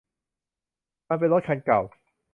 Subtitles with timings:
[1.09, 1.79] มันเป็นรถคันเก่า